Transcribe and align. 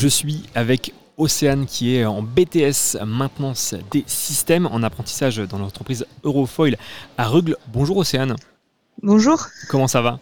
Je 0.00 0.08
suis 0.08 0.44
avec 0.54 0.94
Océane 1.18 1.66
qui 1.66 1.94
est 1.94 2.06
en 2.06 2.22
BTS 2.22 3.04
maintenance 3.04 3.74
des 3.90 4.02
systèmes 4.06 4.64
en 4.64 4.82
apprentissage 4.82 5.36
dans 5.36 5.58
l'entreprise 5.58 6.06
Eurofoil 6.24 6.78
à 7.18 7.28
Rugle. 7.28 7.58
Bonjour 7.70 7.98
Océane. 7.98 8.34
Bonjour. 9.02 9.46
Comment 9.68 9.88
ça 9.88 10.00
va? 10.00 10.18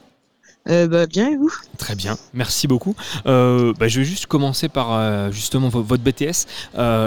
Euh, 0.69 0.89
bah, 0.89 1.07
bien 1.07 1.31
et 1.31 1.37
vous? 1.37 1.53
Très 1.79 1.95
bien, 1.95 2.19
merci 2.35 2.67
beaucoup. 2.67 2.97
Euh, 3.27 3.73
bah, 3.79 3.87
je 3.87 4.01
vais 4.01 4.05
juste 4.05 4.27
commencer 4.27 4.69
par 4.69 4.95
euh, 4.95 5.31
justement 5.31 5.69
votre 5.69 6.03
BTS. 6.03 6.49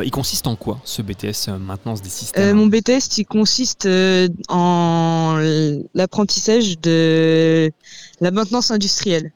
il 0.06 0.12
consiste 0.12 0.48
en 0.48 0.56
quoi 0.56 0.80
ce 0.86 1.02
BTS 1.02 1.50
maintenance 1.60 2.02
des 2.02 2.10
systèmes? 2.10 2.56
Mon 2.56 2.68
BTS 2.68 3.18
il 3.18 3.26
consiste 3.26 3.86
en 4.48 5.36
l'apprentissage 5.94 6.80
de 6.80 7.70
la 8.22 8.32
maintenance 8.32 8.72
industrielle. 8.72 9.34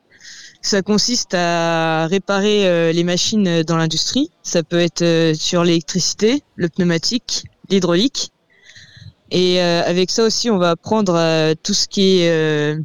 Ça 0.65 0.81
consiste 0.81 1.35
à 1.35 2.07
réparer 2.07 2.91
les 2.91 3.03
machines 3.03 3.61
dans 3.63 3.77
l'industrie. 3.77 4.31
Ça 4.41 4.63
peut 4.63 4.79
être 4.79 5.33
sur 5.35 5.63
l'électricité, 5.63 6.41
le 6.55 6.69
pneumatique, 6.69 7.45
l'hydraulique. 7.69 8.31
Et 9.29 9.59
avec 9.61 10.09
ça 10.09 10.23
aussi, 10.23 10.49
on 10.49 10.57
va 10.57 10.71
apprendre 10.71 11.53
tout 11.61 11.73
ce 11.73 11.87
qui 11.87 12.19
est 12.21 12.77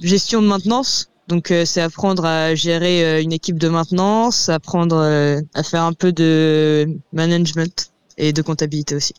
gestion 0.00 0.42
de 0.42 0.46
maintenance. 0.46 1.10
Donc 1.28 1.50
euh, 1.50 1.64
c'est 1.64 1.80
apprendre 1.80 2.24
à 2.26 2.54
gérer 2.54 3.04
euh, 3.04 3.22
une 3.22 3.32
équipe 3.32 3.58
de 3.58 3.68
maintenance, 3.68 4.48
apprendre 4.48 4.96
euh, 4.96 5.40
à 5.54 5.62
faire 5.62 5.82
un 5.82 5.94
peu 5.94 6.12
de 6.12 6.86
management 7.12 7.92
et 8.18 8.32
de 8.32 8.42
comptabilité 8.42 8.94
aussi. 8.94 9.14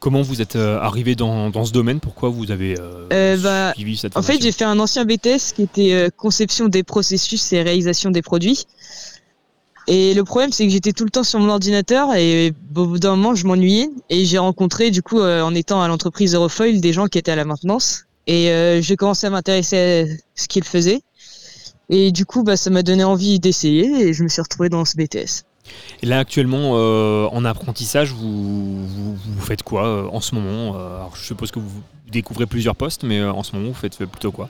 Comment 0.00 0.22
vous 0.22 0.40
êtes 0.40 0.56
arrivé 0.56 1.14
dans, 1.14 1.50
dans, 1.50 1.64
ce 1.64 1.72
domaine? 1.72 2.00
Pourquoi 2.00 2.28
vous 2.28 2.50
avez 2.50 2.76
bah, 3.10 3.72
suivi 3.74 3.96
cette 3.96 4.16
En 4.16 4.22
fait, 4.22 4.40
j'ai 4.40 4.52
fait 4.52 4.64
un 4.64 4.78
ancien 4.78 5.04
BTS 5.04 5.52
qui 5.54 5.62
était 5.62 6.08
conception 6.16 6.68
des 6.68 6.82
processus 6.82 7.52
et 7.52 7.62
réalisation 7.62 8.10
des 8.10 8.22
produits. 8.22 8.64
Et 9.88 10.14
le 10.14 10.22
problème, 10.22 10.52
c'est 10.52 10.64
que 10.64 10.70
j'étais 10.70 10.92
tout 10.92 11.04
le 11.04 11.10
temps 11.10 11.24
sur 11.24 11.40
mon 11.40 11.48
ordinateur 11.48 12.14
et 12.14 12.52
au 12.76 12.86
bout 12.86 12.98
d'un 12.98 13.16
moment, 13.16 13.34
je 13.34 13.46
m'ennuyais. 13.46 13.90
Et 14.08 14.24
j'ai 14.24 14.38
rencontré, 14.38 14.90
du 14.90 15.02
coup, 15.02 15.20
en 15.20 15.54
étant 15.54 15.82
à 15.82 15.88
l'entreprise 15.88 16.34
Eurofoil, 16.34 16.80
des 16.80 16.92
gens 16.92 17.06
qui 17.06 17.18
étaient 17.18 17.32
à 17.32 17.36
la 17.36 17.44
maintenance. 17.44 18.04
Et 18.28 18.50
euh, 18.50 18.82
j'ai 18.82 18.96
commencé 18.96 19.26
à 19.26 19.30
m'intéresser 19.30 19.76
à 19.76 20.14
ce 20.34 20.48
qu'il 20.48 20.62
faisait. 20.62 21.00
Et 21.88 22.12
du 22.12 22.26
coup, 22.26 22.44
bah, 22.44 22.58
ça 22.58 22.68
m'a 22.68 22.82
donné 22.82 23.02
envie 23.02 23.40
d'essayer 23.40 24.08
et 24.08 24.12
je 24.12 24.22
me 24.22 24.28
suis 24.28 24.42
retrouvé 24.42 24.68
dans 24.68 24.84
ce 24.84 24.96
BTS. 24.96 25.44
Et 26.02 26.06
là, 26.06 26.18
actuellement, 26.20 26.72
euh, 26.74 27.26
en 27.32 27.44
apprentissage, 27.44 28.12
vous, 28.12 28.86
vous, 28.86 29.40
faites 29.40 29.62
quoi 29.62 29.86
euh, 29.86 30.08
en 30.12 30.20
ce 30.20 30.34
moment 30.34 30.74
Alors, 30.74 31.12
Je 31.16 31.24
suppose 31.24 31.50
que 31.50 31.58
vous 31.58 31.82
découvrez 32.10 32.46
plusieurs 32.46 32.76
postes, 32.76 33.02
mais 33.02 33.22
en 33.24 33.42
ce 33.42 33.56
moment, 33.56 33.68
vous 33.68 33.74
faites 33.74 34.04
plutôt 34.04 34.32
quoi? 34.32 34.48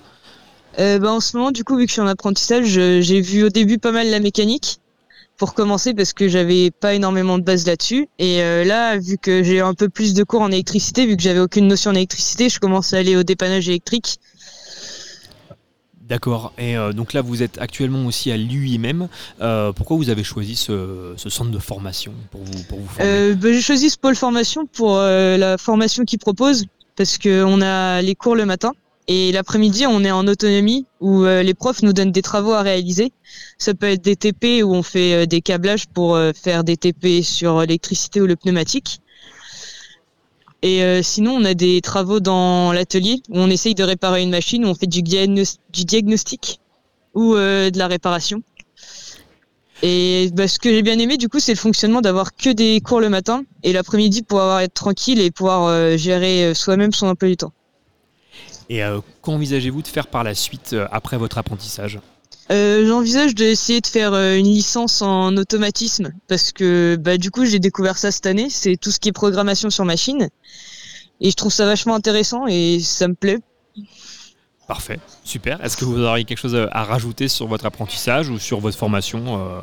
Bah, 0.77 1.10
En 1.10 1.20
ce 1.20 1.36
moment, 1.36 1.50
du 1.50 1.64
coup, 1.64 1.77
vu 1.77 1.84
que 1.84 1.88
je 1.88 1.94
suis 1.94 2.02
en 2.02 2.06
apprentissage, 2.06 2.66
j'ai 2.66 3.20
vu 3.20 3.44
au 3.44 3.48
début 3.48 3.78
pas 3.78 3.92
mal 3.92 4.10
la 4.10 4.20
mécanique 4.20 4.80
pour 5.38 5.55
commencer 5.55 5.94
parce 5.94 6.12
que 6.12 6.28
j'avais 6.28 6.70
pas 6.70 6.94
énormément 6.94 7.38
de 7.38 7.44
base 7.44 7.64
là-dessus. 7.64 8.08
Et 8.19 8.42
euh, 8.42 8.64
là, 8.64 8.98
vu 8.98 9.16
que 9.16 9.42
j'ai 9.42 9.60
un 9.60 9.72
peu 9.72 9.88
plus 9.88 10.12
de 10.12 10.25
cours 10.25 10.42
en 10.42 10.50
électricité, 10.50 11.06
vu 11.06 11.16
que 11.16 11.22
j'avais 11.22 11.38
aucune 11.38 11.69
notion 11.69 11.92
en 11.92 11.94
électricité, 11.94 12.48
je 12.48 12.58
commence 12.58 12.92
à 12.92 12.98
aller 12.98 13.16
au 13.16 13.22
dépannage 13.22 13.69
électrique. 13.69 14.19
D'accord. 16.08 16.52
Et 16.58 16.76
euh, 16.76 16.92
donc 16.92 17.12
là, 17.12 17.20
vous 17.20 17.42
êtes 17.42 17.58
actuellement 17.58 18.06
aussi 18.06 18.30
à 18.32 18.36
l'UIMM. 18.36 19.08
Euh, 19.40 19.72
pourquoi 19.72 19.96
vous 19.96 20.10
avez 20.10 20.24
choisi 20.24 20.56
ce, 20.56 21.14
centre 21.16 21.50
de 21.50 21.58
formation 21.58 22.12
pour 22.30 22.42
vous, 22.42 22.62
pour 22.64 22.78
vous 22.78 22.88
former? 22.88 23.34
Bah, 23.34 23.52
J'ai 23.52 23.60
choisi 23.60 23.90
ce 23.90 23.98
pôle 23.98 24.16
formation 24.16 24.66
pour 24.66 24.96
la 24.96 25.58
formation 25.58 26.04
qu'il 26.04 26.18
propose 26.18 26.66
parce 26.96 27.18
qu'on 27.18 27.60
a 27.60 28.02
les 28.02 28.14
cours 28.14 28.36
le 28.36 28.46
matin 28.46 28.72
et 29.10 29.32
l'après-midi, 29.32 29.86
on 29.86 30.04
est 30.04 30.10
en 30.10 30.26
autonomie 30.26 30.84
où 31.00 31.24
euh, 31.24 31.42
les 31.42 31.54
profs 31.54 31.82
nous 31.82 31.94
donnent 31.94 32.12
des 32.12 32.20
travaux 32.20 32.52
à 32.52 32.60
réaliser. 32.60 33.10
Ça 33.56 33.72
peut 33.72 33.86
être 33.86 34.02
des 34.02 34.16
TP 34.16 34.62
où 34.62 34.74
on 34.74 34.82
fait 34.82 35.14
euh, 35.14 35.26
des 35.26 35.40
câblages 35.40 35.86
pour 35.86 36.14
euh, 36.14 36.32
faire 36.34 36.62
des 36.62 36.76
TP 36.76 37.22
sur 37.22 37.60
l'électricité 37.60 38.20
ou 38.20 38.26
le 38.26 38.36
pneumatique. 38.36 39.00
Et 40.62 41.02
sinon, 41.04 41.36
on 41.36 41.44
a 41.44 41.54
des 41.54 41.80
travaux 41.80 42.18
dans 42.18 42.72
l'atelier 42.72 43.22
où 43.28 43.38
on 43.38 43.48
essaye 43.48 43.76
de 43.76 43.84
réparer 43.84 44.22
une 44.22 44.30
machine, 44.30 44.64
où 44.64 44.69
on 44.69 44.74
fait 44.74 44.88
du, 44.88 45.02
diagnostic 45.02 46.60
ou 47.14 47.34
de 47.34 47.78
la 47.78 47.86
réparation. 47.86 48.42
Et 49.82 50.30
bah, 50.32 50.48
ce 50.48 50.58
que 50.58 50.70
j'ai 50.70 50.82
bien 50.82 50.98
aimé, 50.98 51.16
du 51.16 51.28
coup, 51.28 51.38
c'est 51.38 51.52
le 51.52 51.58
fonctionnement 51.58 52.00
d'avoir 52.00 52.34
que 52.34 52.50
des 52.50 52.80
cours 52.80 53.00
le 53.00 53.08
matin 53.08 53.44
et 53.62 53.72
l'après-midi 53.72 54.22
pour 54.22 54.38
pouvoir 54.41 54.60
être 54.60 54.74
tranquille 54.74 55.20
et 55.20 55.30
pouvoir 55.30 55.97
gérer 55.97 56.52
soi-même 56.54 56.92
son 56.92 57.06
emploi 57.06 57.28
du 57.28 57.36
temps. 57.36 57.52
Et 58.68 58.84
euh, 58.84 59.00
qu'envisagez-vous 59.22 59.82
de 59.82 59.88
faire 59.88 60.06
par 60.06 60.24
la 60.24 60.34
suite 60.34 60.72
euh, 60.72 60.86
après 60.91 61.16
votre 61.16 61.38
apprentissage? 61.38 61.98
Euh, 62.50 62.86
J'envisage 62.86 63.34
d'essayer 63.34 63.81
de 63.81 63.86
faire 63.86 64.14
une 64.14 64.47
licence 64.47 65.03
en 65.03 65.36
automatisme 65.36 66.12
parce 66.28 66.53
que 66.53 66.97
bah, 66.98 67.19
du 67.19 67.31
coup 67.31 67.44
j'ai 67.44 67.59
découvert 67.59 67.98
ça 67.98 68.10
cette 68.10 68.26
année. 68.26 68.48
C'est 68.50 68.76
tout 68.76 68.91
ce 68.91 68.98
qui 68.98 69.09
est 69.09 69.12
programmation 69.12 69.70
sur 69.70 69.84
machine 69.84 70.28
et 71.20 71.31
je 71.31 71.36
trouve 71.36 71.53
ça 71.53 71.66
vachement 71.66 71.94
intéressant 71.94 72.47
et 72.47 72.81
ça 72.81 73.09
me 73.09 73.14
plaît. 73.14 73.38
Parfait, 74.66 75.00
super. 75.25 75.62
Est-ce 75.64 75.76
que 75.76 75.84
vous 75.84 76.00
auriez 76.03 76.25
quelque 76.25 76.38
chose 76.38 76.56
à 76.70 76.84
rajouter 76.84 77.28
sur 77.28 77.47
votre 77.47 77.64
apprentissage 77.64 78.28
ou 78.28 78.38
sur 78.38 78.60
votre 78.60 78.76
formation 78.76 79.62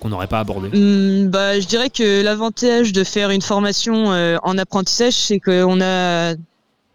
qu'on 0.00 0.08
n'aurait 0.08 0.26
pas 0.26 0.40
abordé? 0.40 0.68
Hmm, 0.68 1.28
bah, 1.28 1.60
Je 1.60 1.66
dirais 1.66 1.90
que 1.90 2.22
l'avantage 2.22 2.92
de 2.92 3.04
faire 3.04 3.30
une 3.30 3.42
formation 3.42 4.06
en 4.06 4.58
apprentissage, 4.58 5.14
c'est 5.14 5.38
qu'on 5.38 5.80
a 5.82 6.34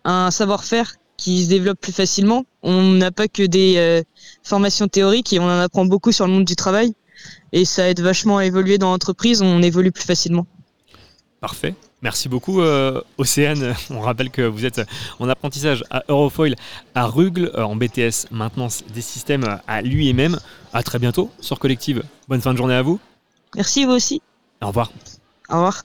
un 0.05 0.31
savoir-faire 0.31 0.95
qui 1.17 1.43
se 1.43 1.49
développe 1.49 1.79
plus 1.79 1.93
facilement. 1.93 2.45
On 2.61 2.91
n'a 2.91 3.11
pas 3.11 3.27
que 3.27 3.43
des 3.43 3.75
euh, 3.77 4.01
formations 4.43 4.87
théoriques 4.87 5.33
et 5.33 5.39
on 5.39 5.45
en 5.45 5.59
apprend 5.59 5.85
beaucoup 5.85 6.11
sur 6.11 6.27
le 6.27 6.33
monde 6.33 6.45
du 6.45 6.55
travail. 6.55 6.93
Et 7.51 7.65
ça 7.65 7.89
aide 7.89 8.01
vachement 8.01 8.37
à 8.37 8.45
évoluer 8.45 8.77
dans 8.77 8.91
l'entreprise, 8.91 9.41
on 9.41 9.61
évolue 9.61 9.91
plus 9.91 10.03
facilement. 10.03 10.45
Parfait. 11.39 11.75
Merci 12.01 12.27
beaucoup 12.27 12.61
euh, 12.61 13.01
Océane. 13.17 13.75
On 13.89 14.01
rappelle 14.01 14.29
que 14.29 14.41
vous 14.41 14.65
êtes 14.65 14.81
en 15.19 15.29
apprentissage 15.29 15.85
à 15.89 16.03
Eurofoil 16.09 16.55
à 16.95 17.05
Rugle, 17.05 17.51
euh, 17.55 17.63
en 17.63 17.77
BTS 17.77 18.27
maintenance 18.31 18.83
des 18.93 19.01
systèmes 19.01 19.59
à 19.67 19.81
l'UIMM. 19.81 20.37
À 20.73 20.83
très 20.83 20.99
bientôt 20.99 21.31
sur 21.39 21.59
Collective. 21.59 22.03
Bonne 22.27 22.41
fin 22.41 22.51
de 22.51 22.57
journée 22.57 22.75
à 22.75 22.81
vous. 22.81 22.99
Merci 23.55 23.85
vous 23.85 23.91
aussi. 23.91 24.21
Au 24.61 24.67
revoir. 24.67 24.91
Au 25.49 25.55
revoir. 25.55 25.83